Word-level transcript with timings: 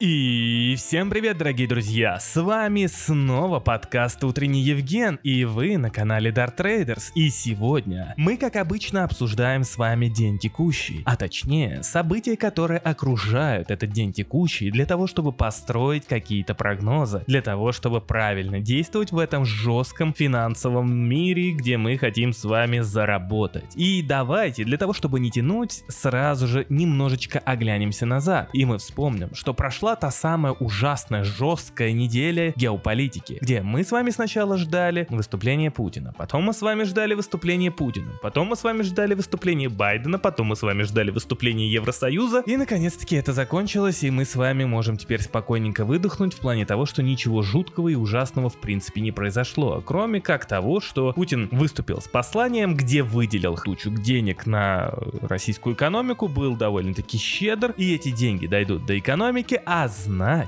E. 0.00 0.33
Всем 0.76 1.10
привет, 1.10 1.38
дорогие 1.38 1.68
друзья! 1.68 2.18
С 2.18 2.40
вами 2.40 2.86
снова 2.86 3.60
подкаст 3.60 4.24
«Утренний 4.24 4.62
Евген» 4.62 5.20
и 5.22 5.44
вы 5.44 5.76
на 5.76 5.90
канале 5.90 6.30
Dart 6.30 6.56
Traders. 6.56 7.10
И 7.14 7.28
сегодня 7.28 8.14
мы, 8.16 8.36
как 8.36 8.56
обычно, 8.56 9.04
обсуждаем 9.04 9.62
с 9.62 9.76
вами 9.76 10.08
день 10.08 10.38
текущий, 10.38 11.02
а 11.04 11.16
точнее 11.16 11.82
события, 11.82 12.36
которые 12.36 12.78
окружают 12.78 13.70
этот 13.70 13.90
день 13.90 14.12
текущий 14.12 14.70
для 14.70 14.86
того, 14.86 15.06
чтобы 15.06 15.32
построить 15.32 16.06
какие-то 16.06 16.54
прогнозы, 16.54 17.22
для 17.26 17.42
того, 17.42 17.72
чтобы 17.72 18.00
правильно 18.00 18.60
действовать 18.60 19.12
в 19.12 19.18
этом 19.18 19.44
жестком 19.44 20.12
финансовом 20.12 20.92
мире, 20.92 21.52
где 21.52 21.76
мы 21.76 21.98
хотим 21.98 22.32
с 22.32 22.42
вами 22.44 22.80
заработать. 22.80 23.76
И 23.76 24.02
давайте, 24.02 24.64
для 24.64 24.78
того, 24.78 24.92
чтобы 24.92 25.20
не 25.20 25.30
тянуть, 25.30 25.84
сразу 25.88 26.46
же 26.46 26.66
немножечко 26.68 27.38
оглянемся 27.38 28.06
назад, 28.06 28.48
и 28.52 28.64
мы 28.64 28.78
вспомним, 28.78 29.34
что 29.34 29.54
прошла 29.54 29.94
та 29.94 30.10
самая 30.10 30.52
ужасная, 30.64 31.24
жесткая 31.24 31.92
неделя 31.92 32.52
геополитики, 32.56 33.38
где 33.40 33.62
мы 33.62 33.84
с 33.84 33.92
вами 33.92 34.10
сначала 34.10 34.56
ждали 34.56 35.06
выступления 35.10 35.70
Путина, 35.70 36.12
потом 36.16 36.44
мы 36.44 36.52
с 36.52 36.62
вами 36.62 36.84
ждали 36.84 37.14
выступления 37.14 37.70
Путина, 37.70 38.12
потом 38.22 38.48
мы 38.48 38.56
с 38.56 38.64
вами 38.64 38.82
ждали 38.82 39.14
выступления 39.14 39.68
Байдена, 39.68 40.18
потом 40.18 40.48
мы 40.48 40.56
с 40.56 40.62
вами 40.62 40.82
ждали 40.82 41.10
выступления 41.10 41.68
Евросоюза, 41.68 42.42
и 42.46 42.56
наконец-таки 42.56 43.16
это 43.16 43.32
закончилось, 43.32 44.02
и 44.02 44.10
мы 44.10 44.24
с 44.24 44.34
вами 44.34 44.64
можем 44.64 44.96
теперь 44.96 45.22
спокойненько 45.22 45.84
выдохнуть 45.84 46.34
в 46.34 46.38
плане 46.38 46.66
того, 46.66 46.86
что 46.86 47.02
ничего 47.02 47.42
жуткого 47.42 47.88
и 47.88 47.94
ужасного 47.94 48.48
в 48.48 48.56
принципе 48.56 49.00
не 49.00 49.12
произошло, 49.12 49.82
кроме 49.84 50.20
как 50.20 50.46
того, 50.46 50.80
что 50.80 51.12
Путин 51.12 51.48
выступил 51.52 52.00
с 52.00 52.08
посланием, 52.08 52.74
где 52.74 53.02
выделил 53.02 53.56
кучу 53.56 53.90
денег 53.90 54.46
на 54.46 54.94
российскую 55.22 55.76
экономику, 55.76 56.28
был 56.28 56.56
довольно-таки 56.56 57.18
щедр, 57.18 57.74
и 57.76 57.94
эти 57.94 58.10
деньги 58.10 58.46
дойдут 58.46 58.86
до 58.86 58.98
экономики, 58.98 59.60
а 59.64 59.84
а 59.84 59.88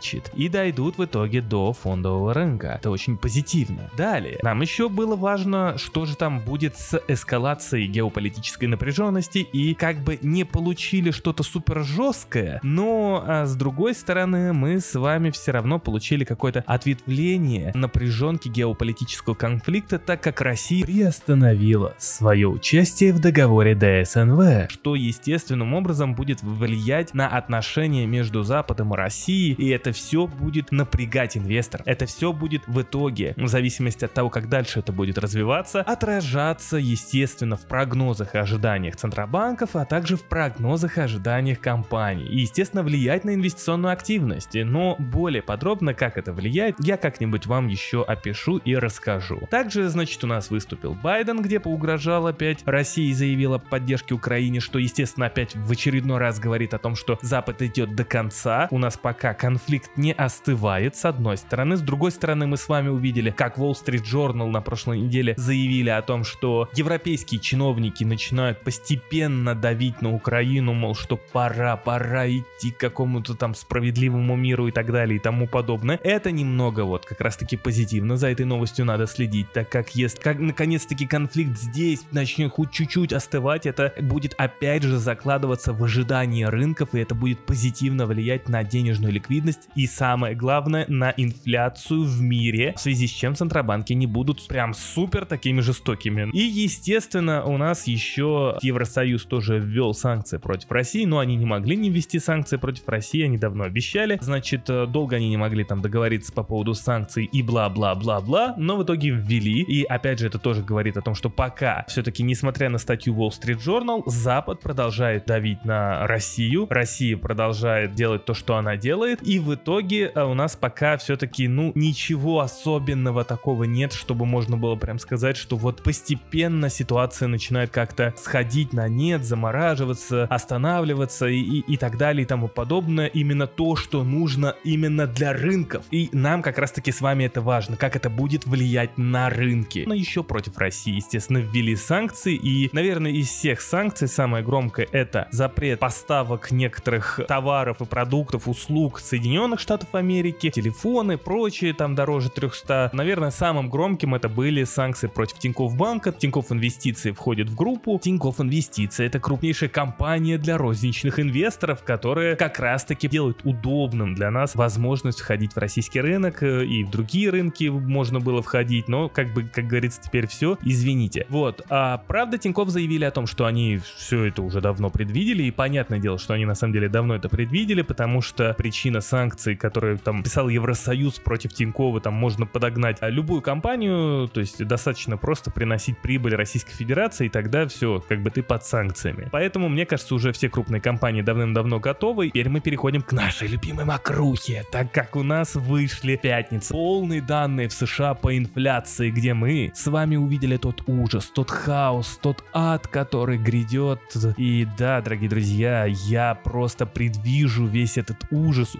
значит 0.07 0.31
и 0.35 0.49
дойдут 0.49 0.99
в 0.99 1.05
итоге 1.05 1.41
до 1.41 1.73
фондового 1.73 2.33
рынка. 2.33 2.77
Это 2.79 2.91
очень 2.91 3.17
позитивно. 3.17 3.91
Далее, 3.97 4.39
нам 4.43 4.61
еще 4.61 4.89
было 4.89 5.17
важно, 5.17 5.77
что 5.79 6.07
же 6.07 6.17
там 6.17 6.41
будет 6.41 6.77
с 6.77 7.01
эскалацией 7.09 7.87
геополитической 7.89 8.67
напряженности 8.67 9.39
и 9.39 9.75
как 9.75 9.99
бы 9.99 10.19
не 10.23 10.45
получили 10.45 11.11
что-то 11.11 11.43
супер 11.43 11.83
жесткое, 11.83 12.61
но 12.63 13.25
а 13.27 13.47
с 13.47 13.57
другой 13.57 13.95
стороны 13.95 14.53
мы 14.53 14.81
с 14.81 14.95
вами 14.95 15.31
все 15.31 15.51
равно 15.51 15.79
получили 15.79 16.25
какое-то 16.25 16.63
ответвление 16.67 17.73
напряженки 17.75 18.49
геополитического 18.49 19.35
конфликта, 19.35 19.99
так 19.99 20.23
как 20.23 20.41
Россия 20.41 20.85
приостановила 20.85 21.95
свое 21.99 22.49
участие 22.49 23.13
в 23.13 23.21
договоре 23.21 23.75
ДСНВ, 23.75 24.71
что 24.71 24.95
естественным 24.95 25.75
образом 25.75 26.15
будет 26.15 26.43
влиять 26.43 27.15
на 27.15 27.29
отношения 27.29 28.07
между 28.07 28.43
Западом 28.43 28.95
и 28.95 28.97
Россией 28.97 29.55
и 29.55 29.69
это 29.69 29.93
все 29.97 30.27
будет 30.27 30.71
напрягать 30.73 31.37
инвестор. 31.37 31.83
Это 31.85 32.07
все 32.07 32.33
будет 32.33 32.63
в 32.67 32.83
итоге, 32.83 33.35
в 33.37 33.49
зависимости 33.49 34.05
от 34.05 34.13
того, 34.13 34.31
как 34.31 34.49
дальше 34.49 34.81
это 34.81 34.93
будет 34.93 35.19
развиваться, 35.19 35.81
отражаться, 35.83 36.77
естественно, 36.77 37.57
в 37.57 37.67
прогнозах 37.67 38.35
и 38.35 38.39
ожиданиях 38.39 38.97
центробанков, 38.97 39.75
а 39.75 39.85
также 39.85 40.17
в 40.17 40.25
прогнозах 40.25 40.99
и 40.99 41.01
ожиданиях 41.01 41.61
компаний. 41.61 42.27
И, 42.27 42.41
естественно, 42.41 42.83
влиять 42.83 43.25
на 43.25 43.35
инвестиционную 43.35 43.93
активность. 43.93 44.55
Но 44.55 44.97
более 44.99 45.43
подробно, 45.43 45.95
как 45.95 46.19
это 46.19 46.33
влияет, 46.33 46.77
я 46.79 46.97
как-нибудь 46.97 47.47
вам 47.47 47.69
еще 47.69 48.05
опишу 48.05 48.59
и 48.59 48.77
расскажу. 48.77 49.41
Также, 49.51 49.89
значит, 49.89 50.23
у 50.25 50.27
нас 50.27 50.51
выступил 50.51 50.95
Байден, 50.95 51.43
где 51.43 51.59
поугрожал 51.61 52.27
опять 52.27 52.63
России, 52.67 53.13
заявил 53.13 53.55
о 53.55 53.59
поддержке 53.59 54.15
Украине, 54.15 54.61
что, 54.61 54.79
естественно, 54.79 55.27
опять 55.27 55.55
в 55.55 55.71
очередной 55.73 56.19
раз 56.19 56.39
говорит 56.39 56.75
о 56.75 56.79
том, 56.79 56.95
что 56.95 57.19
Запад 57.23 57.63
идет 57.63 57.95
до 57.95 58.05
конца. 58.05 58.69
У 58.71 58.79
нас 58.79 58.99
пока 58.99 59.35
конфликт 59.35 59.86
не 59.97 60.13
остывает, 60.13 60.97
с 60.97 61.05
одной 61.05 61.37
стороны. 61.37 61.77
С 61.77 61.81
другой 61.81 62.11
стороны, 62.11 62.47
мы 62.47 62.57
с 62.57 62.69
вами 62.69 62.89
увидели, 62.89 63.31
как 63.31 63.59
Wall 63.59 63.73
Street 63.73 64.03
Journal 64.03 64.49
на 64.49 64.61
прошлой 64.61 65.01
неделе 65.01 65.35
заявили 65.37 65.91
о 65.91 66.03
том, 66.03 66.25
что 66.25 66.69
европейские 66.75 67.41
чиновники 67.41 68.05
начинают 68.05 68.63
постепенно 68.63 69.55
давить 69.55 70.03
на 70.03 70.15
Украину, 70.15 70.73
мол, 70.73 70.95
что 70.95 71.17
пора, 71.17 71.77
пора 71.77 72.29
идти 72.29 72.71
к 72.71 72.79
какому-то 72.79 73.35
там 73.35 73.55
справедливому 73.55 74.37
миру 74.37 74.69
и 74.69 74.73
так 74.73 74.91
далее 74.91 75.17
и 75.17 75.21
тому 75.21 75.47
подобное. 75.47 76.01
Это 76.03 76.31
немного 76.31 76.85
вот 76.85 77.07
как 77.07 77.21
раз 77.21 77.37
таки 77.37 77.57
позитивно, 77.57 78.17
за 78.17 78.29
этой 78.29 78.47
новостью 78.47 78.85
надо 78.85 79.07
следить, 79.07 79.53
так 79.53 79.69
как 79.69 79.95
если 79.95 80.21
как 80.21 80.39
наконец-таки 80.39 81.07
конфликт 81.07 81.59
здесь 81.59 82.05
начнет 82.13 82.51
хоть 82.51 82.73
чуть-чуть 82.73 83.13
остывать, 83.13 83.67
это 83.67 83.93
будет 84.01 84.35
опять 84.39 84.83
же 84.83 84.99
закладываться 84.99 85.73
в 85.73 85.83
ожидание 85.83 86.49
рынков, 86.49 86.95
и 86.95 87.01
это 87.01 87.15
будет 87.15 87.45
позитивно 87.45 88.07
влиять 88.07 88.49
на 88.49 88.65
денежную 88.65 89.13
ликвидность 89.13 89.69
и 89.77 89.87
самое 89.87 90.35
главное 90.35 90.87
на 90.89 91.13
инфляцию 91.17 92.05
в 92.05 92.21
мире, 92.21 92.75
в 92.77 92.81
связи 92.81 93.07
с 93.07 93.11
чем 93.11 93.35
центробанки 93.35 93.93
не 93.93 94.07
будут 94.07 94.47
прям 94.49 94.75
супер 94.75 95.27
такими 95.27 95.61
жестокими. 95.61 96.31
И 96.33 96.41
естественно 96.41 97.45
у 97.45 97.57
нас 97.59 97.87
еще 97.87 98.59
Евросоюз 98.63 99.25
тоже 99.27 99.59
ввел 99.59 99.95
санкции 99.95 100.39
против 100.39 100.71
России, 100.71 101.05
но 101.05 101.19
они 101.19 101.37
не 101.37 101.47
могли 101.47 101.77
не 101.77 101.91
ввести 101.91 102.19
санкции 102.19 102.57
против 102.57 102.89
России, 102.89 103.23
они 103.23 103.39
давно 103.39 103.65
обещали. 103.65 104.19
Значит, 104.21 104.69
э, 104.71 104.87
долго 104.87 105.17
они 105.17 105.29
не 105.29 105.37
могли 105.37 105.65
там 105.65 105.83
договориться 105.83 106.33
по 106.33 106.43
поводу 106.43 106.75
санкций 106.75 107.25
и 107.25 107.43
бла-бла-бла-бла, 107.43 108.55
но 108.57 108.77
в 108.77 108.85
итоге 108.85 109.11
ввели. 109.11 109.63
И 109.63 109.85
опять 109.85 110.21
же 110.21 110.27
это 110.27 110.39
тоже 110.39 110.63
говорит 110.63 110.97
о 110.97 111.03
том, 111.03 111.15
что 111.15 111.29
пока 111.29 111.85
все-таки, 111.89 112.23
несмотря 112.23 112.69
на 112.71 112.79
статью 112.79 113.15
Wall 113.15 113.31
Street 113.31 113.59
Journal, 113.59 114.03
Запад 114.07 114.61
продолжает 114.61 115.27
давить 115.27 115.65
на 115.65 116.07
Россию, 116.07 116.67
Россия 116.71 117.17
продолжает 117.17 117.95
делать 117.95 118.25
то, 118.25 118.35
что 118.35 118.57
она 118.57 118.77
делает, 118.77 119.27
и 119.27 119.39
в 119.39 119.56
итоге 119.57 120.13
э, 120.15 120.23
у 120.23 120.35
нас 120.35 120.55
пока 120.57 120.97
все-таки, 120.97 121.49
ну, 121.49 121.73
ничего 121.75 122.41
особенного 122.41 123.25
такого 123.25 123.65
нет, 123.65 123.93
чтобы 123.93 124.25
можно 124.25 124.57
было 124.57 124.77
прям 124.77 124.99
сказать, 125.01 125.37
что 125.37 125.57
вот 125.57 125.83
постепенно 125.83 126.69
ситуация 126.69 127.29
начинает 127.29 127.71
как-то 127.71 128.15
сходить 128.17 128.73
на 128.73 128.89
нет, 128.89 129.25
замораживаться, 129.25 130.25
останавливаться 130.31 131.27
и, 131.27 131.41
и, 131.41 131.61
и 131.73 131.77
так 131.77 131.99
далее 131.99 132.23
и 132.23 132.27
тому 132.27 132.49
подобное. 132.49 133.07
Именно 133.07 133.47
то, 133.47 133.77
что 133.77 134.05
нужно 134.05 134.55
именно 134.63 135.07
для 135.07 135.33
рынков. 135.33 135.85
И 135.91 136.09
нам 136.13 136.43
как 136.43 136.59
раз-таки 136.59 136.93
с 136.93 137.01
вами 137.01 137.25
это 137.25 137.41
важно, 137.41 137.77
как 137.77 137.97
это 137.97 138.09
будет 138.09 138.47
влиять 138.47 138.97
на 138.97 139.29
рынки. 139.29 139.85
Но 139.87 139.95
еще 139.95 140.23
против 140.23 140.57
России, 140.59 140.95
естественно, 140.95 141.39
ввели 141.39 141.75
санкции, 141.75 142.35
и, 142.35 142.71
наверное, 142.73 143.11
из 143.11 143.29
всех 143.29 143.61
санкций 143.61 144.09
самое 144.09 144.45
громкое 144.45 144.87
это 144.93 145.29
запрет 145.33 145.81
поставок 145.81 146.51
некоторых 146.51 147.21
товаров 147.27 147.81
и 147.81 147.85
продуктов, 147.85 148.47
услуг 148.47 148.77
услуг 148.77 149.01
Соединенных 149.47 149.61
Штатов 149.61 149.95
Америки, 149.95 150.51
телефоны, 150.51 151.17
прочие 151.17 151.73
там 151.73 151.95
дороже 151.95 152.31
300. 152.31 152.91
Наверное, 152.93 153.31
самым 153.31 153.71
громким 153.71 154.17
это 154.17 154.29
были 154.29 154.65
санкции 154.65 155.07
против 155.07 155.39
Тинькофф 155.39 155.77
Банка. 155.77 156.11
Тинькофф 156.11 156.51
Инвестиции 156.51 157.13
входит 157.13 157.49
в 157.49 157.55
группу. 157.55 158.01
Тинькофф 158.03 158.41
Инвестиции 158.41 159.07
это 159.07 159.21
крупнейшая 159.21 159.69
компания 159.69 160.37
для 160.37 160.59
розничных 160.59 161.21
инвесторов, 161.21 161.85
которая 161.85 162.35
как 162.35 162.59
раз 162.59 162.85
таки 162.85 163.07
делает 163.07 163.39
удобным 163.45 164.17
для 164.17 164.33
нас 164.33 164.57
возможность 164.57 165.21
входить 165.21 165.53
в 165.53 165.59
российский 165.59 166.01
рынок 166.01 166.43
э, 166.43 166.65
и 166.65 166.83
в 166.83 166.91
другие 166.91 167.31
рынки 167.31 167.69
можно 167.69 168.19
было 168.19 168.43
входить, 168.43 168.89
но 168.89 169.09
как 169.09 169.33
бы, 169.33 169.45
как 169.45 169.69
говорится, 169.69 170.01
теперь 170.03 170.27
все, 170.27 170.59
извините. 170.65 171.25
Вот, 171.29 171.63
а 171.71 171.99
правда 172.09 172.37
Тинькофф 172.37 172.69
заявили 172.69 173.05
о 173.05 173.13
том, 173.13 173.29
что 173.29 173.47
они 173.47 173.79
все 173.97 174.25
это 174.25 174.43
уже 174.43 174.61
давно 174.61 174.91
предвидели, 174.91 175.45
и 175.45 175.53
понятное 175.53 176.01
дело, 176.01 176.19
что 176.19 176.35
они 176.35 176.45
на 176.47 176.57
самом 176.57 176.73
деле 176.73 176.89
давно 176.89 177.15
это 177.15 177.29
предвидели, 177.29 177.83
потому 177.83 178.23
что 178.23 178.53
причина 178.55 179.01
санкций, 179.01 179.36
которые 179.59 179.99
там 179.99 180.23
писал 180.23 180.49
Евросоюз 180.49 181.19
против 181.19 181.53
Тинькова, 181.53 182.01
там 182.01 182.15
можно 182.15 182.47
подогнать 182.47 182.99
а 183.01 183.11
любую 183.11 183.43
компанию, 183.43 184.29
то 184.29 184.41
есть 184.41 184.65
достаточно 184.65 185.17
просто 185.17 185.51
приносить 185.51 185.99
прибыль 185.99 186.35
Российской 186.35 186.73
Федерации, 186.73 187.27
и 187.27 187.29
тогда 187.29 187.67
все, 187.69 188.03
как 188.09 188.23
бы 188.23 188.31
ты 188.31 188.43
под 188.43 188.65
санкциями. 188.65 189.29
Поэтому, 189.31 189.69
мне 189.69 189.87
кажется, 189.87 190.15
уже 190.15 190.33
все 190.33 190.49
крупные 190.49 190.81
компании 190.81 191.23
давным-давно 191.23 191.79
готовы. 191.81 192.29
Теперь 192.29 192.49
мы 192.49 192.61
переходим 192.61 193.03
к 193.03 193.13
нашей 193.13 193.49
любимой 193.49 193.85
макрухе, 193.85 194.65
так 194.73 194.93
как 194.93 195.17
у 195.17 195.23
нас 195.23 195.55
вышли 195.55 196.17
пятницы. 196.17 196.73
Полные 196.73 197.21
данные 197.21 197.69
в 197.69 197.73
США 197.73 198.15
по 198.15 198.37
инфляции, 198.37 199.11
где 199.11 199.35
мы 199.35 199.71
с 199.75 199.87
вами 199.87 200.17
увидели 200.17 200.57
тот 200.57 200.83
ужас, 200.87 201.27
тот 201.27 201.51
хаос, 201.51 202.19
тот 202.21 202.45
ад, 202.53 202.87
который 202.89 203.39
грядет. 203.39 204.01
И 204.37 204.67
да, 204.79 205.01
дорогие 205.01 205.29
друзья, 205.29 205.85
я 205.85 206.35
просто 206.35 206.87
предвижу 206.87 207.67
весь 207.67 207.99
этот 207.99 208.25
ужас 208.31 208.47
ужас, 208.47 208.77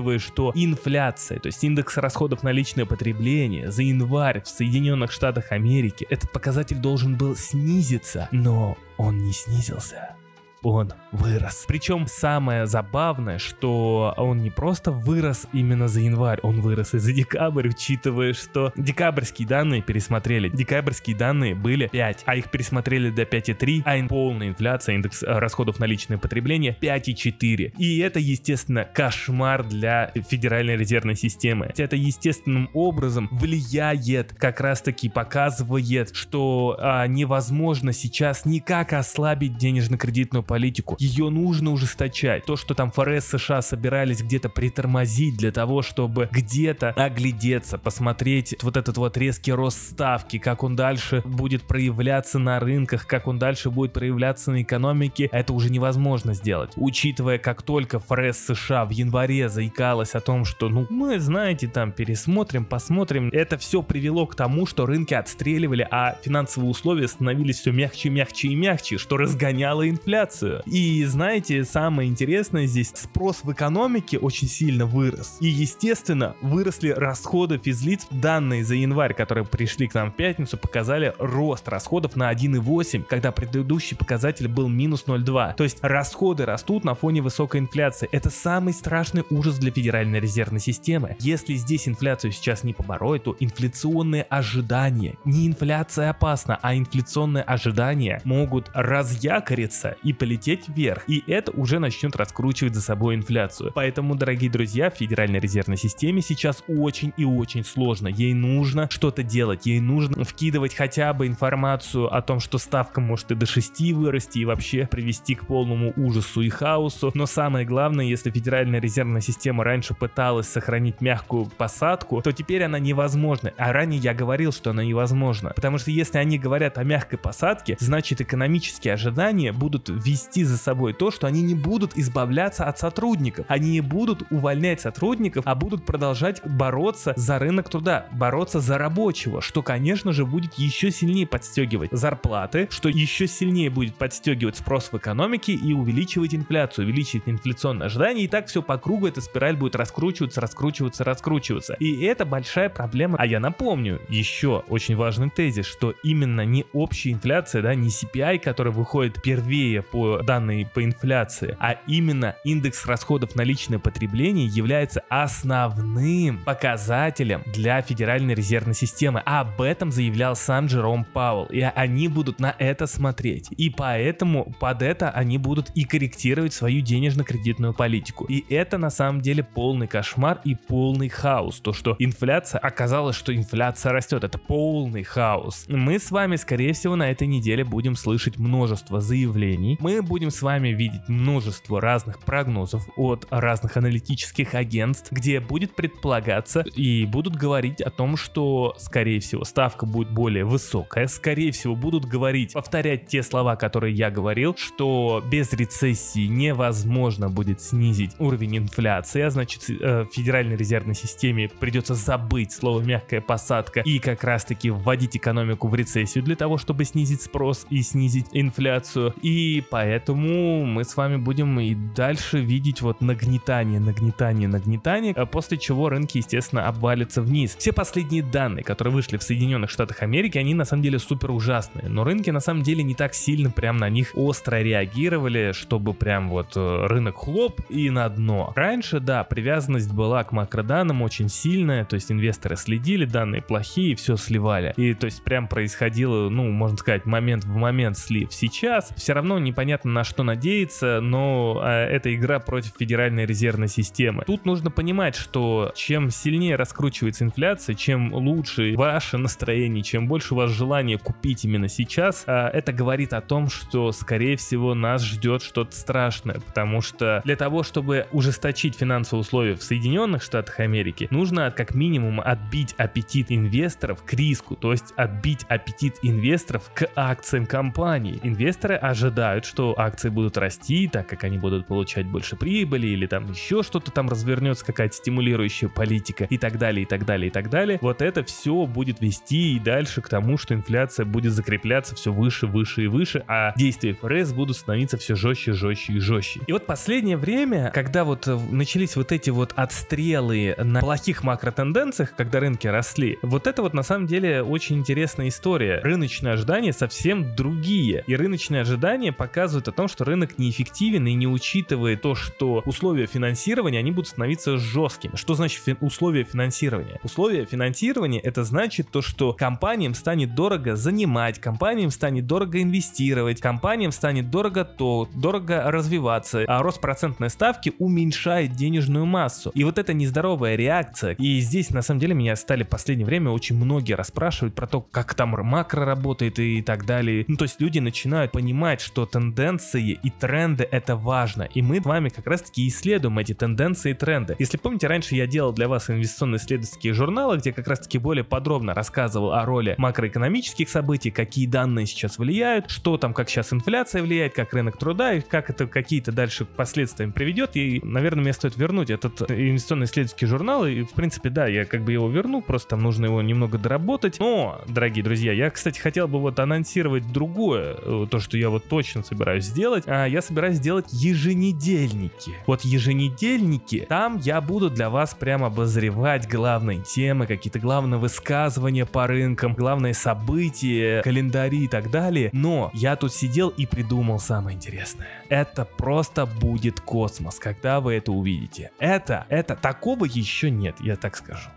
учитывая, 0.00 0.18
что 0.18 0.52
инфляция, 0.54 1.38
то 1.38 1.46
есть 1.46 1.62
индекс 1.62 1.96
расходов 1.98 2.42
на 2.42 2.52
личное 2.52 2.86
потребление 2.86 3.70
за 3.70 3.82
январь 3.82 4.42
в 4.42 4.48
Соединенных 4.48 5.12
Штатах 5.12 5.52
Америки, 5.52 6.06
этот 6.08 6.32
показатель 6.32 6.78
должен 6.78 7.16
был 7.16 7.36
снизиться, 7.36 8.28
но 8.32 8.76
он 8.96 9.18
не 9.18 9.32
снизился. 9.32 10.16
Он 10.62 10.92
вырос. 11.12 11.64
Причем 11.66 12.06
самое 12.06 12.66
забавное, 12.66 13.38
что 13.38 14.14
он 14.16 14.38
не 14.38 14.50
просто 14.50 14.92
вырос 14.92 15.46
именно 15.52 15.88
за 15.88 16.00
январь, 16.00 16.40
он 16.42 16.60
вырос 16.60 16.94
и 16.94 16.98
за 16.98 17.12
декабрь, 17.12 17.68
учитывая, 17.68 18.32
что 18.32 18.72
декабрьские 18.76 19.48
данные 19.48 19.82
пересмотрели. 19.82 20.48
Декабрьские 20.48 21.16
данные 21.16 21.54
были 21.54 21.88
5, 21.88 22.22
а 22.26 22.36
их 22.36 22.50
пересмотрели 22.50 23.10
до 23.10 23.22
5,3, 23.22 23.82
а 23.84 24.08
полная 24.08 24.48
инфляция, 24.48 24.94
индекс 24.96 25.22
э, 25.22 25.26
расходов 25.26 25.78
на 25.78 25.84
личное 25.84 26.18
потребление 26.18 26.76
5,4. 26.80 27.74
И 27.78 27.98
это, 27.98 28.18
естественно, 28.18 28.84
кошмар 28.84 29.64
для 29.64 30.12
Федеральной 30.28 30.76
резервной 30.76 31.16
системы. 31.16 31.72
Это 31.76 31.96
естественным 31.96 32.70
образом 32.74 33.28
влияет, 33.30 34.34
как 34.34 34.60
раз 34.60 34.82
таки 34.82 35.08
показывает, 35.08 36.14
что 36.14 36.76
а, 36.78 37.06
невозможно 37.06 37.92
сейчас 37.92 38.44
никак 38.44 38.92
ослабить 38.92 39.56
денежно-кредитную 39.56 40.42
политику. 40.50 40.96
Ее 40.98 41.30
нужно 41.30 41.70
ужесточать. 41.70 42.44
То, 42.44 42.56
что 42.56 42.74
там 42.74 42.90
ФРС 42.90 43.26
США 43.26 43.62
собирались 43.62 44.20
где-то 44.20 44.48
притормозить 44.48 45.36
для 45.36 45.52
того, 45.52 45.80
чтобы 45.80 46.28
где-то 46.32 46.90
оглядеться, 46.90 47.78
посмотреть 47.78 48.56
вот 48.60 48.76
этот 48.76 48.96
вот 48.96 49.16
резкий 49.16 49.52
рост 49.52 49.78
ставки, 49.92 50.38
как 50.38 50.64
он 50.64 50.74
дальше 50.74 51.22
будет 51.24 51.62
проявляться 51.62 52.40
на 52.40 52.58
рынках, 52.58 53.06
как 53.06 53.28
он 53.28 53.38
дальше 53.38 53.70
будет 53.70 53.92
проявляться 53.92 54.50
на 54.50 54.62
экономике, 54.62 55.28
это 55.30 55.52
уже 55.52 55.70
невозможно 55.70 56.34
сделать. 56.34 56.72
Учитывая, 56.74 57.38
как 57.38 57.62
только 57.62 58.00
ФРС 58.00 58.38
США 58.38 58.86
в 58.86 58.90
январе 58.90 59.48
заикалась 59.48 60.16
о 60.16 60.20
том, 60.20 60.44
что, 60.44 60.68
ну, 60.68 60.84
мы, 60.90 61.20
знаете, 61.20 61.68
там 61.68 61.92
пересмотрим, 61.92 62.64
посмотрим, 62.64 63.28
это 63.32 63.56
все 63.56 63.82
привело 63.82 64.26
к 64.26 64.34
тому, 64.34 64.66
что 64.66 64.84
рынки 64.84 65.14
отстреливали, 65.14 65.86
а 65.88 66.16
финансовые 66.24 66.72
условия 66.72 67.06
становились 67.06 67.60
все 67.60 67.70
мягче, 67.70 68.10
мягче 68.10 68.48
и 68.48 68.56
мягче, 68.56 68.98
что 68.98 69.16
разгоняло 69.16 69.88
инфляцию. 69.88 70.39
И 70.66 71.04
знаете, 71.04 71.64
самое 71.64 72.08
интересное 72.08 72.66
здесь, 72.66 72.92
спрос 72.94 73.40
в 73.42 73.52
экономике 73.52 74.18
очень 74.18 74.48
сильно 74.48 74.86
вырос. 74.86 75.36
И, 75.40 75.48
естественно, 75.48 76.34
выросли 76.40 76.90
расходы 76.90 77.58
физлиц. 77.58 78.06
Данные 78.10 78.64
за 78.64 78.74
январь, 78.74 79.14
которые 79.14 79.44
пришли 79.44 79.88
к 79.88 79.94
нам 79.94 80.12
в 80.12 80.16
пятницу, 80.16 80.56
показали 80.56 81.14
рост 81.18 81.68
расходов 81.68 82.16
на 82.16 82.32
1,8, 82.32 83.04
когда 83.08 83.32
предыдущий 83.32 83.96
показатель 83.96 84.48
был 84.48 84.68
минус 84.68 85.04
0,2. 85.06 85.54
То 85.54 85.64
есть 85.64 85.78
расходы 85.82 86.44
растут 86.46 86.84
на 86.84 86.94
фоне 86.94 87.22
высокой 87.22 87.60
инфляции. 87.60 88.08
Это 88.12 88.30
самый 88.30 88.72
страшный 88.72 89.24
ужас 89.30 89.58
для 89.58 89.70
Федеральной 89.70 90.20
резервной 90.20 90.60
системы. 90.60 91.16
Если 91.20 91.54
здесь 91.54 91.88
инфляцию 91.88 92.32
сейчас 92.32 92.64
не 92.64 92.72
побороть, 92.72 93.24
то 93.24 93.36
инфляционные 93.38 94.22
ожидания, 94.22 95.14
не 95.24 95.46
инфляция 95.46 96.10
опасна, 96.10 96.58
а 96.62 96.74
инфляционные 96.74 97.42
ожидания 97.42 98.20
могут 98.24 98.70
разъякориться 98.74 99.96
и 100.02 100.12
полететь 100.30 100.68
вверх. 100.68 101.02
И 101.08 101.24
это 101.26 101.50
уже 101.50 101.80
начнет 101.80 102.14
раскручивать 102.14 102.76
за 102.76 102.80
собой 102.80 103.16
инфляцию. 103.16 103.72
Поэтому, 103.74 104.14
дорогие 104.14 104.48
друзья, 104.48 104.88
в 104.88 104.94
Федеральной 104.94 105.40
резервной 105.40 105.76
системе 105.76 106.22
сейчас 106.22 106.62
очень 106.68 107.12
и 107.16 107.24
очень 107.24 107.64
сложно. 107.64 108.06
Ей 108.06 108.32
нужно 108.32 108.88
что-то 108.90 109.24
делать, 109.24 109.66
ей 109.66 109.80
нужно 109.80 110.22
вкидывать 110.22 110.76
хотя 110.76 111.12
бы 111.14 111.26
информацию 111.26 112.14
о 112.14 112.22
том, 112.22 112.38
что 112.38 112.58
ставка 112.58 113.00
может 113.00 113.32
и 113.32 113.34
до 113.34 113.44
6 113.44 113.92
вырасти 113.92 114.38
и 114.38 114.44
вообще 114.44 114.86
привести 114.86 115.34
к 115.34 115.46
полному 115.48 115.92
ужасу 115.96 116.42
и 116.42 116.48
хаосу. 116.48 117.10
Но 117.14 117.26
самое 117.26 117.66
главное, 117.66 118.04
если 118.04 118.30
Федеральная 118.30 118.80
резервная 118.80 119.20
система 119.20 119.64
раньше 119.64 119.94
пыталась 119.94 120.46
сохранить 120.46 121.00
мягкую 121.00 121.46
посадку, 121.46 122.22
то 122.22 122.30
теперь 122.30 122.62
она 122.62 122.78
невозможна. 122.78 123.52
А 123.58 123.72
ранее 123.72 123.98
я 123.98 124.14
говорил, 124.14 124.52
что 124.52 124.70
она 124.70 124.84
невозможна. 124.84 125.52
Потому 125.56 125.78
что 125.78 125.90
если 125.90 126.18
они 126.18 126.38
говорят 126.38 126.78
о 126.78 126.84
мягкой 126.84 127.18
посадке, 127.18 127.76
значит 127.80 128.20
экономические 128.20 128.94
ожидания 128.94 129.52
будут 129.52 129.88
вести 129.88 130.19
за 130.32 130.56
собой 130.56 130.92
то, 130.92 131.10
что 131.10 131.26
они 131.26 131.42
не 131.42 131.54
будут 131.54 131.96
избавляться 131.96 132.64
от 132.64 132.78
сотрудников. 132.78 133.46
Они 133.48 133.70
не 133.70 133.80
будут 133.80 134.22
увольнять 134.30 134.80
сотрудников, 134.80 135.44
а 135.46 135.54
будут 135.54 135.84
продолжать 135.86 136.44
бороться 136.44 137.12
за 137.16 137.38
рынок 137.38 137.68
труда, 137.68 138.06
бороться 138.12 138.60
за 138.60 138.78
рабочего, 138.78 139.40
что, 139.40 139.62
конечно 139.62 140.12
же, 140.12 140.24
будет 140.26 140.54
еще 140.54 140.90
сильнее 140.90 141.26
подстегивать 141.26 141.90
зарплаты, 141.92 142.68
что 142.70 142.88
еще 142.88 143.26
сильнее 143.26 143.70
будет 143.70 143.94
подстегивать 143.96 144.56
спрос 144.56 144.90
в 144.92 144.96
экономике 144.96 145.52
и 145.52 145.72
увеличивать 145.72 146.34
инфляцию, 146.34 146.86
увеличивать 146.86 147.24
инфляционные 147.26 147.86
ожидания, 147.86 148.24
и 148.24 148.28
так 148.28 148.46
все 148.46 148.62
по 148.62 148.78
кругу 148.78 149.06
эта 149.06 149.20
спираль 149.20 149.56
будет 149.56 149.76
раскручиваться, 149.76 150.40
раскручиваться, 150.40 151.04
раскручиваться. 151.04 151.74
И 151.74 152.02
это 152.04 152.24
большая 152.24 152.68
проблема. 152.68 153.16
А 153.18 153.26
я 153.26 153.40
напомню, 153.40 154.00
еще 154.08 154.64
очень 154.68 154.96
важный 154.96 155.30
тезис, 155.30 155.66
что 155.66 155.94
именно 156.02 156.44
не 156.44 156.64
общая 156.72 157.12
инфляция, 157.12 157.62
да, 157.62 157.74
не 157.74 157.88
CPI, 157.88 158.38
который 158.38 158.72
выходит 158.72 159.22
первее 159.22 159.82
по 159.82 160.09
данной 160.18 160.66
по 160.66 160.84
инфляции, 160.84 161.56
а 161.60 161.76
именно 161.86 162.36
индекс 162.44 162.86
расходов 162.86 163.34
на 163.34 163.42
личное 163.42 163.78
потребление 163.78 164.46
является 164.46 165.02
основным 165.08 166.38
показателем 166.44 167.42
для 167.46 167.80
Федеральной 167.82 168.34
резервной 168.34 168.74
системы. 168.74 169.20
Об 169.24 169.60
этом 169.60 169.90
заявлял 169.90 170.36
сам 170.36 170.66
Джером 170.66 171.04
Пауэлл. 171.04 171.46
И 171.46 171.60
они 171.60 172.08
будут 172.08 172.40
на 172.40 172.54
это 172.58 172.86
смотреть. 172.86 173.48
И 173.56 173.70
поэтому 173.70 174.54
под 174.60 174.82
это 174.82 175.10
они 175.10 175.38
будут 175.38 175.70
и 175.74 175.84
корректировать 175.84 176.52
свою 176.52 176.80
денежно-кредитную 176.80 177.74
политику. 177.74 178.24
И 178.24 178.44
это 178.52 178.78
на 178.78 178.90
самом 178.90 179.20
деле 179.20 179.42
полный 179.42 179.86
кошмар 179.86 180.40
и 180.44 180.54
полный 180.54 181.08
хаос. 181.08 181.60
То, 181.60 181.72
что 181.72 181.96
инфляция, 181.98 182.58
оказалось, 182.58 183.16
что 183.16 183.34
инфляция 183.34 183.92
растет. 183.92 184.24
Это 184.24 184.38
полный 184.38 185.02
хаос. 185.02 185.66
Мы 185.68 185.98
с 185.98 186.10
вами, 186.10 186.36
скорее 186.36 186.72
всего, 186.72 186.96
на 186.96 187.10
этой 187.10 187.26
неделе 187.26 187.64
будем 187.64 187.96
слышать 187.96 188.38
множество 188.38 189.00
заявлений. 189.00 189.76
Мы 189.80 189.99
будем 190.02 190.30
с 190.30 190.42
вами 190.42 190.68
видеть 190.68 191.08
множество 191.08 191.80
разных 191.80 192.20
прогнозов 192.20 192.86
от 192.96 193.26
разных 193.30 193.76
аналитических 193.76 194.54
агентств, 194.54 195.12
где 195.12 195.40
будет 195.40 195.74
предполагаться 195.74 196.60
и 196.74 197.04
будут 197.06 197.36
говорить 197.36 197.80
о 197.80 197.90
том, 197.90 198.16
что, 198.16 198.74
скорее 198.78 199.20
всего, 199.20 199.44
ставка 199.44 199.86
будет 199.86 200.10
более 200.10 200.44
высокая. 200.44 201.06
Скорее 201.06 201.52
всего, 201.52 201.74
будут 201.74 202.04
говорить, 202.04 202.52
повторять 202.52 203.06
те 203.06 203.22
слова, 203.22 203.56
которые 203.56 203.94
я 203.94 204.10
говорил, 204.10 204.54
что 204.56 205.22
без 205.30 205.52
рецессии 205.52 206.26
невозможно 206.26 207.28
будет 207.28 207.60
снизить 207.60 208.12
уровень 208.18 208.58
инфляции, 208.58 209.22
а 209.22 209.30
значит, 209.30 209.68
э, 209.68 210.06
Федеральной 210.12 210.56
резервной 210.56 210.94
системе 210.94 211.48
придется 211.48 211.94
забыть 211.94 212.52
слово 212.52 212.80
мягкая 212.80 213.20
посадка 213.20 213.80
и 213.80 213.98
как 213.98 214.24
раз 214.24 214.44
таки 214.44 214.70
вводить 214.70 215.16
экономику 215.16 215.68
в 215.68 215.74
рецессию 215.74 216.24
для 216.24 216.36
того, 216.36 216.58
чтобы 216.58 216.84
снизить 216.84 217.22
спрос 217.22 217.66
и 217.70 217.82
снизить 217.82 218.26
инфляцию. 218.32 219.14
И 219.22 219.62
поэтому 219.80 220.66
мы 220.66 220.84
с 220.84 220.94
вами 220.94 221.16
будем 221.16 221.58
и 221.58 221.74
дальше 221.74 222.38
видеть 222.38 222.82
вот 222.82 223.00
нагнетание, 223.00 223.80
нагнетание, 223.80 224.46
нагнетание, 224.46 225.14
а 225.16 225.24
после 225.24 225.56
чего 225.56 225.88
рынки, 225.88 226.18
естественно, 226.18 226.68
обвалятся 226.68 227.22
вниз. 227.22 227.56
Все 227.58 227.72
последние 227.72 228.22
данные, 228.22 228.62
которые 228.62 228.92
вышли 228.92 229.16
в 229.16 229.22
Соединенных 229.22 229.70
Штатах 229.70 230.02
Америки, 230.02 230.36
они 230.36 230.52
на 230.52 230.66
самом 230.66 230.82
деле 230.82 230.98
супер 230.98 231.30
ужасные, 231.30 231.88
но 231.88 232.04
рынки 232.04 232.28
на 232.28 232.40
самом 232.40 232.62
деле 232.62 232.82
не 232.82 232.94
так 232.94 233.14
сильно 233.14 233.50
прям 233.50 233.78
на 233.78 233.88
них 233.88 234.10
остро 234.14 234.56
реагировали, 234.56 235.52
чтобы 235.52 235.94
прям 235.94 236.28
вот 236.28 236.54
э, 236.56 236.86
рынок 236.86 237.16
хлоп 237.16 237.62
и 237.70 237.88
на 237.88 238.06
дно. 238.10 238.52
Раньше, 238.54 239.00
да, 239.00 239.24
привязанность 239.24 239.90
была 239.94 240.24
к 240.24 240.32
макроданным 240.32 241.00
очень 241.00 241.30
сильная, 241.30 241.86
то 241.86 241.94
есть 241.94 242.12
инвесторы 242.12 242.56
следили, 242.56 243.06
данные 243.06 243.40
плохие, 243.40 243.96
все 243.96 244.18
сливали. 244.18 244.74
И 244.76 244.92
то 244.92 245.06
есть 245.06 245.24
прям 245.24 245.48
происходило, 245.48 246.28
ну, 246.28 246.50
можно 246.50 246.76
сказать, 246.76 247.06
момент 247.06 247.44
в 247.44 247.56
момент 247.56 247.96
слив. 247.96 248.28
Сейчас 248.30 248.92
все 248.96 249.14
равно 249.14 249.38
непонятно 249.38 249.69
на 249.84 250.04
что 250.04 250.22
надеяться, 250.22 251.00
но 251.00 251.60
а, 251.62 251.86
это 251.86 252.14
игра 252.14 252.38
против 252.40 252.72
Федеральной 252.78 253.26
резервной 253.26 253.68
системы. 253.68 254.24
Тут 254.26 254.46
нужно 254.46 254.70
понимать, 254.70 255.14
что 255.14 255.72
чем 255.74 256.10
сильнее 256.10 256.56
раскручивается 256.56 257.24
инфляция, 257.24 257.74
чем 257.74 258.12
лучше 258.12 258.74
ваше 258.76 259.18
настроение, 259.18 259.82
чем 259.82 260.08
больше 260.08 260.34
у 260.34 260.36
вас 260.36 260.50
желание 260.50 260.98
купить 260.98 261.44
именно 261.44 261.68
сейчас, 261.68 262.24
а, 262.26 262.48
это 262.48 262.72
говорит 262.72 263.12
о 263.12 263.20
том, 263.20 263.48
что, 263.48 263.92
скорее 263.92 264.36
всего, 264.36 264.74
нас 264.74 265.04
ждет 265.04 265.42
что-то 265.42 265.74
страшное, 265.74 266.40
потому 266.40 266.80
что 266.80 267.20
для 267.24 267.36
того, 267.36 267.62
чтобы 267.62 268.06
ужесточить 268.12 268.76
финансовые 268.76 269.20
условия 269.22 269.54
в 269.54 269.62
Соединенных 269.62 270.22
Штатах 270.22 270.60
Америки, 270.60 271.08
нужно 271.10 271.50
как 271.50 271.74
минимум 271.74 272.20
отбить 272.20 272.74
аппетит 272.76 273.26
инвесторов 273.30 274.02
к 274.04 274.12
риску, 274.14 274.56
то 274.56 274.72
есть 274.72 274.92
отбить 274.96 275.44
аппетит 275.48 275.96
инвесторов 276.02 276.70
к 276.74 276.88
акциям 276.94 277.46
компании. 277.46 278.20
Инвесторы 278.22 278.76
ожидают, 278.76 279.44
что 279.44 279.59
акции 279.76 280.08
будут 280.08 280.36
расти, 280.36 280.88
так 280.88 281.08
как 281.08 281.24
они 281.24 281.38
будут 281.38 281.66
получать 281.66 282.06
больше 282.06 282.36
прибыли 282.36 282.88
или 282.88 283.06
там 283.06 283.30
еще 283.30 283.62
что-то 283.62 283.90
там 283.90 284.08
развернется, 284.08 284.64
какая-то 284.64 284.94
стимулирующая 284.94 285.68
политика 285.68 286.24
и 286.24 286.38
так 286.38 286.58
далее, 286.58 286.82
и 286.82 286.86
так 286.86 287.04
далее, 287.04 287.28
и 287.28 287.30
так 287.30 287.50
далее. 287.50 287.78
Вот 287.80 288.02
это 288.02 288.24
все 288.24 288.66
будет 288.66 289.00
вести 289.00 289.56
и 289.56 289.58
дальше 289.58 290.00
к 290.00 290.08
тому, 290.08 290.38
что 290.38 290.54
инфляция 290.54 291.06
будет 291.06 291.32
закрепляться 291.32 291.94
все 291.94 292.12
выше, 292.12 292.46
выше 292.46 292.84
и 292.84 292.86
выше, 292.86 293.24
а 293.26 293.52
действия 293.56 293.94
ФРС 293.94 294.32
будут 294.32 294.56
становиться 294.56 294.96
все 294.98 295.14
жестче, 295.14 295.52
жестче 295.52 295.94
и 295.94 295.98
жестче. 295.98 296.40
И 296.46 296.52
вот 296.52 296.66
последнее 296.66 297.16
время, 297.16 297.70
когда 297.74 298.04
вот 298.04 298.26
э, 298.26 298.38
начались 298.50 298.96
вот 298.96 299.12
эти 299.12 299.30
вот 299.30 299.52
отстрелы 299.56 300.54
на 300.58 300.80
плохих 300.80 301.22
макротенденциях, 301.22 302.14
когда 302.16 302.40
рынки 302.40 302.66
росли, 302.66 303.18
вот 303.22 303.46
это 303.46 303.62
вот 303.62 303.74
на 303.74 303.82
самом 303.82 304.06
деле 304.06 304.42
очень 304.42 304.78
интересная 304.78 305.28
история. 305.28 305.80
Рыночные 305.82 306.34
ожидания 306.34 306.72
совсем 306.72 307.34
другие. 307.34 308.04
И 308.06 308.16
рыночные 308.16 308.62
ожидания 308.62 309.12
показывают 309.12 309.49
рассказывают 309.50 309.68
о 309.68 309.72
том, 309.72 309.88
что 309.88 310.04
рынок 310.04 310.38
неэффективен 310.38 311.06
и 311.08 311.14
не 311.14 311.26
учитывает 311.26 312.02
то, 312.02 312.14
что 312.14 312.62
условия 312.66 313.06
финансирования, 313.06 313.80
они 313.80 313.90
будут 313.90 314.08
становиться 314.08 314.58
жесткими. 314.58 315.16
Что 315.16 315.34
значит 315.34 315.62
фи- 315.64 315.76
условия 315.80 316.24
финансирования? 316.24 317.00
Условия 317.02 317.44
финансирования 317.44 318.20
это 318.20 318.44
значит 318.44 318.90
то, 318.90 319.02
что 319.02 319.32
компаниям 319.32 319.94
станет 319.94 320.34
дорого 320.34 320.76
занимать, 320.76 321.40
компаниям 321.40 321.90
станет 321.90 322.26
дорого 322.26 322.62
инвестировать, 322.62 323.40
компаниям 323.40 323.90
станет 323.90 324.30
дорого 324.30 324.64
то, 324.64 325.08
дорого 325.14 325.70
развиваться, 325.70 326.44
а 326.46 326.62
рост 326.62 326.80
процентной 326.80 327.30
ставки 327.30 327.72
уменьшает 327.78 328.52
денежную 328.52 329.06
массу. 329.06 329.50
И 329.54 329.64
вот 329.64 329.78
эта 329.78 329.92
нездоровая 329.92 330.54
реакция, 330.54 331.14
и 331.14 331.40
здесь 331.40 331.70
на 331.70 331.82
самом 331.82 332.00
деле 332.00 332.14
меня 332.14 332.36
стали 332.36 332.62
в 332.62 332.68
последнее 332.68 333.06
время 333.06 333.30
очень 333.30 333.56
многие 333.56 333.94
расспрашивать 333.94 334.54
про 334.54 334.66
то, 334.68 334.80
как 334.80 335.14
там 335.14 335.30
макро 335.30 335.84
работает 335.84 336.38
и 336.38 336.62
так 336.62 336.86
далее. 336.86 337.24
Ну, 337.26 337.36
то 337.36 337.44
есть 337.44 337.60
люди 337.60 337.78
начинают 337.80 338.32
понимать, 338.32 338.80
что 338.80 339.06
тенденции 339.40 339.98
и 340.02 340.10
тренды 340.10 340.68
это 340.70 340.96
важно. 340.96 341.44
И 341.54 341.62
мы 341.62 341.80
с 341.80 341.84
вами 341.84 342.10
как 342.10 342.26
раз 342.26 342.42
таки 342.42 342.68
исследуем 342.68 343.18
эти 343.18 343.32
тенденции 343.32 343.92
и 343.92 343.94
тренды. 343.94 344.36
Если 344.38 344.58
помните, 344.58 344.86
раньше 344.86 345.14
я 345.14 345.26
делал 345.26 345.54
для 345.54 345.66
вас 345.66 345.88
инвестиционно-исследовательские 345.88 346.92
журналы, 346.92 347.38
где 347.38 347.50
как 347.50 347.66
раз 347.66 347.80
таки 347.80 347.96
более 347.96 348.22
подробно 348.22 348.74
рассказывал 348.74 349.32
о 349.32 349.46
роли 349.46 349.76
макроэкономических 349.78 350.68
событий, 350.68 351.10
какие 351.10 351.46
данные 351.46 351.86
сейчас 351.86 352.18
влияют, 352.18 352.70
что 352.70 352.98
там, 352.98 353.14
как 353.14 353.30
сейчас 353.30 353.50
инфляция 353.54 354.02
влияет, 354.02 354.34
как 354.34 354.52
рынок 354.52 354.76
труда 354.76 355.14
и 355.14 355.22
как 355.22 355.48
это 355.48 355.66
какие-то 355.66 356.12
дальше 356.12 356.44
последствия 356.44 357.08
приведет. 357.08 357.56
И, 357.56 357.80
наверное, 357.82 358.22
мне 358.22 358.32
стоит 358.34 358.58
вернуть 358.58 358.90
этот 358.90 359.22
инвестиционно-исследовательский 359.22 360.26
журнал. 360.26 360.66
И, 360.66 360.82
в 360.82 360.92
принципе, 360.92 361.30
да, 361.30 361.46
я 361.46 361.64
как 361.64 361.82
бы 361.82 361.92
его 361.92 362.10
верну, 362.10 362.42
просто 362.42 362.70
там 362.70 362.82
нужно 362.82 363.06
его 363.06 363.22
немного 363.22 363.56
доработать. 363.56 364.20
Но, 364.20 364.60
дорогие 364.68 365.02
друзья, 365.02 365.32
я, 365.32 365.48
кстати, 365.48 365.80
хотел 365.80 366.08
бы 366.08 366.20
вот 366.20 366.38
анонсировать 366.38 367.10
другое, 367.10 367.76
э, 367.80 368.06
то, 368.10 368.18
что 368.18 368.36
я 368.36 368.50
вот 368.50 368.68
точно 368.68 369.02
собираюсь 369.02 369.29
сделать. 369.38 369.84
А 369.86 370.06
я 370.06 370.20
собираюсь 370.22 370.56
сделать 370.56 370.86
еженедельники. 370.90 372.34
Вот 372.46 372.62
еженедельники, 372.62 373.86
там 373.88 374.18
я 374.18 374.40
буду 374.40 374.70
для 374.70 374.90
вас 374.90 375.14
прям 375.14 375.44
обозревать 375.44 376.28
главные 376.28 376.80
темы, 376.80 377.26
какие-то 377.26 377.60
главные 377.60 377.98
высказывания 377.98 378.86
по 378.86 379.06
рынкам, 379.06 379.54
главные 379.54 379.94
события, 379.94 381.02
календари 381.02 381.64
и 381.64 381.68
так 381.68 381.90
далее. 381.90 382.30
Но 382.32 382.70
я 382.74 382.96
тут 382.96 383.14
сидел 383.14 383.48
и 383.50 383.66
придумал 383.66 384.18
самое 384.18 384.56
интересное. 384.56 385.08
Это 385.28 385.64
просто 385.64 386.26
будет 386.26 386.80
космос, 386.80 387.38
когда 387.38 387.80
вы 387.80 387.94
это 387.94 388.10
увидите. 388.10 388.72
Это, 388.78 389.26
это, 389.28 389.54
такого 389.54 390.04
еще 390.04 390.50
нет, 390.50 390.76
я 390.80 390.96
так 390.96 391.16
скажу. 391.16 391.50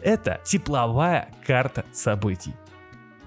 Это 0.00 0.40
тепловая 0.44 1.28
карта 1.46 1.84
событий. 1.92 2.54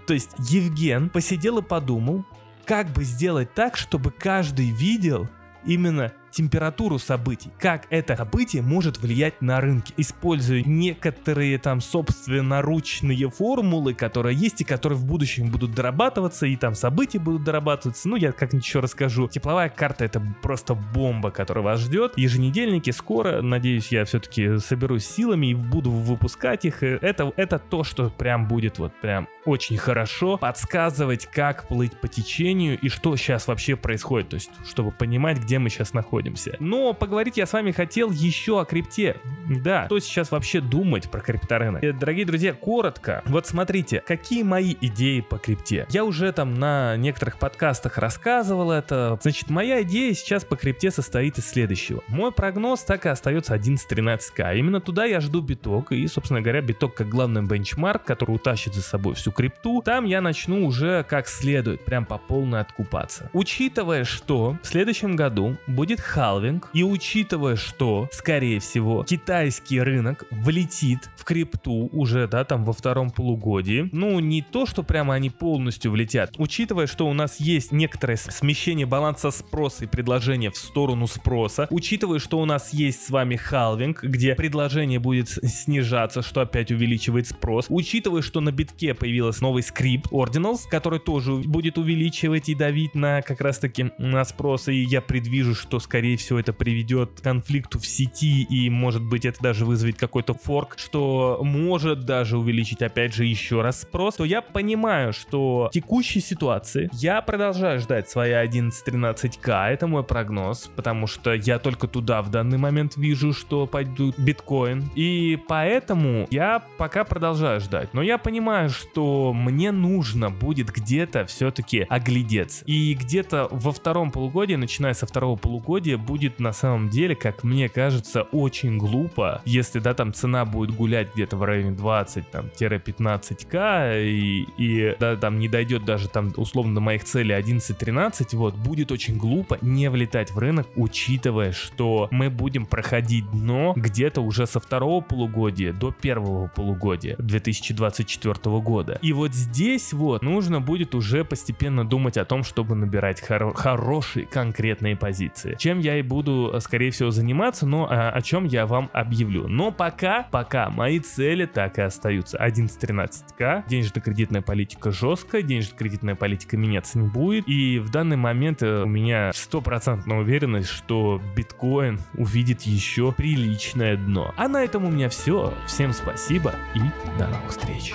То 0.08 0.13
есть 0.13 0.31
Евген 0.39 1.10
посидел 1.10 1.60
и 1.60 1.62
подумал, 1.62 2.25
как 2.65 2.88
бы 2.88 3.03
сделать 3.03 3.53
так, 3.53 3.77
чтобы 3.77 4.12
каждый 4.12 4.70
видел 4.72 5.27
именно 5.65 6.13
температуру 6.31 6.97
событий, 6.97 7.51
как 7.59 7.85
это 7.89 8.15
событие 8.15 8.61
может 8.61 8.97
влиять 9.00 9.41
на 9.41 9.59
рынки, 9.59 9.93
используя 9.97 10.63
некоторые 10.63 11.57
там 11.57 11.81
собственноручные 11.81 13.29
формулы, 13.29 13.93
которые 13.93 14.35
есть 14.38 14.61
и 14.61 14.63
которые 14.63 14.97
в 14.97 15.05
будущем 15.05 15.50
будут 15.51 15.73
дорабатываться, 15.73 16.45
и 16.45 16.55
там 16.55 16.73
события 16.73 17.19
будут 17.19 17.43
дорабатываться. 17.43 18.07
Ну, 18.07 18.15
я 18.15 18.31
как 18.31 18.53
ничего 18.53 18.81
расскажу. 18.81 19.27
Тепловая 19.27 19.69
карта 19.69 20.05
это 20.05 20.21
просто 20.41 20.73
бомба, 20.73 21.31
которая 21.31 21.63
вас 21.63 21.81
ждет. 21.81 22.17
Еженедельники 22.17 22.91
скоро, 22.91 23.41
надеюсь, 23.41 23.91
я 23.91 24.05
все-таки 24.05 24.57
соберусь 24.59 25.05
силами 25.05 25.47
и 25.47 25.53
буду 25.53 25.91
выпускать 25.91 26.65
их. 26.65 26.81
Это, 26.83 27.33
это 27.35 27.59
то, 27.59 27.83
что 27.83 28.09
прям 28.09 28.47
будет 28.47 28.79
вот 28.79 28.93
прям 29.01 29.27
очень 29.45 29.77
хорошо 29.77 30.38
подсказывать, 30.38 31.25
как 31.25 31.67
плыть 31.67 32.00
по 32.00 32.07
течению 32.07 32.79
и 32.79 32.89
что 32.89 33.15
сейчас 33.17 33.47
вообще 33.47 33.75
происходит. 33.75 34.29
То 34.29 34.35
есть, 34.35 34.51
чтобы 34.65 34.91
понимать, 34.91 35.39
где 35.39 35.59
мы 35.59 35.69
сейчас 35.69 35.93
находимся 35.93 36.20
находимся. 36.21 36.55
Но 36.59 36.93
поговорить 36.93 37.37
я 37.37 37.45
с 37.45 37.53
вами 37.53 37.71
хотел 37.71 38.11
еще 38.11 38.61
о 38.61 38.65
крипте. 38.65 39.17
Да, 39.49 39.85
что 39.85 39.99
сейчас 39.99 40.31
вообще 40.31 40.61
думать 40.61 41.09
про 41.09 41.19
крипторынок? 41.19 41.83
Э, 41.83 41.93
дорогие 41.93 42.25
друзья, 42.25 42.53
коротко. 42.53 43.21
Вот 43.25 43.47
смотрите, 43.47 44.03
какие 44.05 44.43
мои 44.43 44.75
идеи 44.79 45.21
по 45.21 45.37
крипте. 45.37 45.87
Я 45.89 46.05
уже 46.05 46.31
там 46.31 46.59
на 46.59 46.95
некоторых 46.97 47.37
подкастах 47.39 47.97
рассказывал 47.97 48.71
это. 48.71 49.19
Значит, 49.21 49.49
моя 49.49 49.81
идея 49.81 50.13
сейчас 50.13 50.45
по 50.45 50.55
крипте 50.55 50.91
состоит 50.91 51.37
из 51.37 51.49
следующего. 51.49 52.03
Мой 52.07 52.31
прогноз 52.31 52.83
так 52.83 53.05
и 53.05 53.09
остается 53.09 53.55
11-13к. 53.55 54.55
Именно 54.55 54.79
туда 54.79 55.05
я 55.05 55.19
жду 55.19 55.41
биток. 55.41 55.91
И, 55.91 56.07
собственно 56.07 56.41
говоря, 56.41 56.61
биток 56.61 56.95
как 56.95 57.09
главный 57.09 57.41
бенчмарк, 57.41 58.03
который 58.03 58.35
утащит 58.35 58.73
за 58.73 58.81
собой 58.81 59.15
всю 59.15 59.31
крипту. 59.31 59.81
Там 59.83 60.05
я 60.05 60.21
начну 60.21 60.65
уже 60.65 61.03
как 61.03 61.27
следует, 61.27 61.83
прям 61.83 62.05
по 62.05 62.17
полной 62.17 62.61
откупаться. 62.61 63.29
Учитывая, 63.33 64.03
что 64.03 64.57
в 64.61 64.67
следующем 64.67 65.15
году 65.15 65.57
будет 65.67 65.99
халвинг, 66.12 66.70
и 66.74 66.84
учитывая, 66.84 67.56
что, 67.56 68.10
скорее 68.12 68.60
всего, 68.60 69.06
китайский 69.06 69.80
рынок 69.80 70.25
влетит 70.30 71.10
в 71.15 71.24
крипту 71.24 71.89
уже, 71.94 72.27
да, 72.27 72.44
там 72.44 72.65
во 72.65 72.74
втором 72.74 73.12
полугодии, 73.12 73.88
ну, 73.94 74.20
не 74.20 74.41
то, 74.41 74.65
что 74.65 74.84
прямо 74.84 75.13
они 75.13 75.30
полностью 75.30 75.91
влетят, 75.91 76.34
учитывая, 76.38 76.88
что 76.88 77.08
у 77.08 77.13
нас 77.13 77.39
есть 77.39 77.72
некоторое 77.72 78.18
смещение 78.18 78.86
баланса 78.86 79.32
спроса 79.32 79.86
и 79.86 79.88
предложения 79.88 80.51
в 80.51 80.58
сторону 80.58 81.08
спроса, 81.08 81.68
учитывая, 81.70 82.20
что 82.20 82.39
у 82.39 82.46
нас 82.46 82.74
есть 82.74 83.06
с 83.06 83.10
вами 83.10 83.38
халвинг, 83.38 84.03
где 84.03 84.36
предложение 84.36 85.00
будет 85.00 85.30
снижаться, 85.30 86.22
что 86.22 86.41
опять 86.41 86.72
увеличивает 86.72 87.27
спрос, 87.27 87.68
учитывая, 87.70 88.22
что 88.22 88.41
на 88.41 88.51
битке 88.51 88.94
появился 88.94 89.44
новый 89.44 89.63
скрипт 89.63 90.12
Ordinals, 90.12 90.62
который 90.70 91.00
тоже 91.00 91.36
будет 91.36 91.77
увеличивать 91.77 92.50
и 92.50 92.56
давить 92.56 92.96
на 92.96 93.22
как 93.22 93.39
раз 93.39 93.60
таки 93.60 93.91
на 93.98 94.25
спрос, 94.25 94.68
и 94.68 94.84
я 94.84 95.00
предвижу, 95.01 95.56
что 95.56 95.80
скорее 95.80 96.00
скорее 96.01 96.17
всего, 96.17 96.39
это 96.39 96.51
приведет 96.51 97.12
к 97.20 97.22
конфликту 97.22 97.77
в 97.77 97.86
сети, 97.86 98.41
и, 98.41 98.72
может 98.72 99.03
быть, 99.03 99.24
это 99.24 99.39
даже 99.39 99.67
вызовет 99.67 100.00
какой-то 100.00 100.34
форк, 100.34 100.74
что 100.79 101.39
может 101.43 102.05
даже 102.05 102.39
увеличить, 102.39 102.81
опять 102.81 103.13
же, 103.13 103.24
еще 103.24 103.62
раз 103.62 103.81
спрос, 103.81 104.15
то 104.15 104.25
я 104.25 104.41
понимаю, 104.41 105.13
что 105.13 105.67
в 105.70 105.72
текущей 105.72 106.20
ситуации 106.20 106.89
я 106.93 107.22
продолжаю 107.22 107.79
ждать 107.79 108.10
свои 108.10 108.31
11-13к, 108.31 109.70
это 109.70 109.86
мой 109.86 110.03
прогноз, 110.03 110.72
потому 110.75 111.05
что 111.05 111.36
я 111.36 111.60
только 111.60 111.88
туда 111.88 112.24
в 112.24 112.31
данный 112.31 112.58
момент 112.58 112.98
вижу, 112.98 113.31
что 113.31 113.67
пойдут 113.67 114.17
биткоин, 114.17 114.89
и 114.96 115.38
поэтому 115.48 116.25
я 116.31 116.63
пока 116.79 117.03
продолжаю 117.03 117.62
ждать, 117.62 117.93
но 117.93 118.01
я 118.01 118.17
понимаю, 118.17 118.72
что 118.72 119.34
мне 119.34 119.72
нужно 119.72 120.31
будет 120.31 120.72
где-то 120.72 121.27
все-таки 121.27 121.86
оглядеться, 121.88 122.65
и 122.65 122.96
где-то 122.96 123.50
во 123.51 123.72
втором 123.72 124.10
полугодии, 124.10 124.55
начиная 124.55 124.96
со 124.96 125.05
второго 125.05 125.36
полугодия, 125.36 125.90
стадия 125.91 125.98
будет 125.98 126.39
на 126.39 126.53
самом 126.53 126.89
деле, 126.89 127.15
как 127.15 127.43
мне 127.43 127.69
кажется, 127.69 128.24
очень 128.31 128.77
глупо, 128.77 129.41
если, 129.45 129.79
да, 129.79 129.93
там 129.93 130.13
цена 130.13 130.45
будет 130.45 130.75
гулять 130.75 131.10
где-то 131.13 131.38
в 131.38 131.43
районе 131.43 131.75
20-15к 131.75 134.03
и, 134.03 134.48
и, 134.57 134.95
да, 135.00 135.15
там 135.15 135.39
не 135.39 135.48
дойдет 135.48 135.86
даже 135.86 136.10
там 136.10 136.33
условно 136.38 136.75
до 136.75 136.81
моих 136.81 137.03
целей 137.03 137.36
11-13, 137.36 138.36
вот, 138.36 138.55
будет 138.55 138.91
очень 138.91 139.17
глупо 139.17 139.57
не 139.62 139.89
влетать 139.89 140.31
в 140.31 140.38
рынок, 140.38 140.67
учитывая, 140.75 141.51
что 141.51 142.07
мы 142.12 142.29
будем 142.29 142.65
проходить 142.65 143.29
дно 143.31 143.74
где-то 143.75 144.21
уже 144.21 144.48
со 144.48 144.60
второго 144.60 145.01
полугодия 145.01 145.74
до 145.74 145.91
первого 145.91 146.48
полугодия 146.48 147.15
2024 147.17 148.33
года. 148.62 149.00
И 149.01 149.13
вот 149.13 149.33
здесь 149.33 149.93
вот 149.93 150.21
нужно 150.21 150.62
будет 150.62 150.95
уже 150.95 151.25
постепенно 151.25 151.88
думать 151.88 152.17
о 152.17 152.25
том, 152.25 152.43
чтобы 152.43 152.75
набирать 152.75 153.21
хоро- 153.21 153.53
хорошие 153.53 154.25
конкретные 154.25 154.95
позиции. 154.95 155.55
Чем 155.57 155.70
я 155.79 155.97
и 155.97 156.01
буду, 156.01 156.53
скорее 156.59 156.91
всего, 156.91 157.11
заниматься, 157.11 157.65
но 157.65 157.87
а, 157.89 158.09
о 158.09 158.21
чем 158.21 158.45
я 158.45 158.65
вам 158.65 158.89
объявлю. 158.93 159.47
Но 159.47 159.71
пока, 159.71 160.27
пока 160.31 160.69
мои 160.69 160.99
цели 160.99 161.45
так 161.45 161.77
и 161.77 161.81
остаются. 161.81 162.37
11-13к, 162.37 163.63
денежно-кредитная 163.67 164.41
политика 164.41 164.91
жесткая, 164.91 165.41
денежно-кредитная 165.41 166.15
политика 166.15 166.57
меняться 166.57 166.99
не 166.99 167.07
будет. 167.07 167.47
И 167.47 167.79
в 167.79 167.89
данный 167.91 168.17
момент 168.17 168.63
э, 168.63 168.83
у 168.83 168.87
меня 168.87 169.31
стопроцентная 169.33 170.19
уверенность, 170.19 170.69
что 170.69 171.21
биткоин 171.35 171.99
увидит 172.15 172.61
еще 172.63 173.11
приличное 173.11 173.97
дно. 173.97 174.33
А 174.37 174.47
на 174.47 174.63
этом 174.63 174.85
у 174.85 174.89
меня 174.89 175.09
все. 175.09 175.53
Всем 175.67 175.93
спасибо 175.93 176.53
и 176.75 176.79
до 177.17 177.27
новых 177.27 177.49
встреч. 177.49 177.93